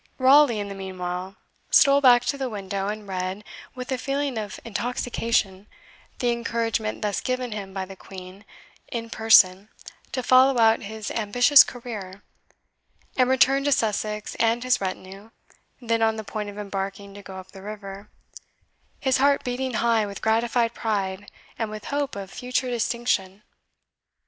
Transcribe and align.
Raleigh, 0.17 0.57
in 0.59 0.67
the 0.67 0.73
meanwhile, 0.73 1.35
stole 1.69 2.01
back 2.01 2.25
to 2.25 2.35
the 2.35 2.49
window, 2.49 2.87
and 2.87 3.07
read, 3.07 3.43
with 3.75 3.91
a 3.91 3.99
feeling 3.99 4.35
of 4.35 4.59
intoxication, 4.65 5.67
the 6.17 6.31
encouragement 6.31 7.03
thus 7.03 7.21
given 7.21 7.51
him 7.51 7.71
by 7.71 7.85
the 7.85 7.95
Queen 7.95 8.43
in 8.91 9.11
person 9.11 9.69
to 10.11 10.23
follow 10.23 10.59
out 10.59 10.81
his 10.81 11.11
ambitious 11.11 11.63
career, 11.63 12.23
and 13.15 13.29
returned 13.29 13.65
to 13.65 13.71
Sussex 13.71 14.33
and 14.39 14.63
his 14.63 14.81
retinue, 14.81 15.29
then 15.79 16.01
on 16.01 16.15
the 16.15 16.23
point 16.23 16.49
of 16.49 16.57
embarking 16.57 17.13
to 17.13 17.21
go 17.21 17.35
up 17.37 17.51
the 17.51 17.61
river, 17.61 18.09
his 18.99 19.17
heart 19.17 19.43
beating 19.43 19.75
high 19.75 20.07
with 20.07 20.23
gratified 20.23 20.73
pride, 20.73 21.29
and 21.59 21.69
with 21.69 21.85
hope 21.93 22.15
of 22.15 22.31
future 22.31 22.71
distinction. 22.71 23.43